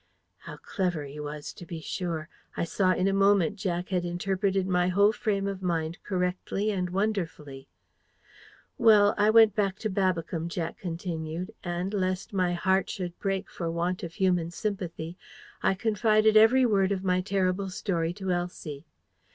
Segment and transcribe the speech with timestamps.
[0.39, 2.27] How clever he was, to be sure!
[2.57, 6.89] I saw in a moment Jack had interpreted my whole frame of mind correctly and
[6.89, 7.67] wonderfully.
[8.79, 13.69] "Well, I went back to Babbicombe," Jack continued, "and, lest my heart should break for
[13.69, 15.19] want of human sympathy,
[15.61, 18.87] I confided every word of my terrible story to Elsie.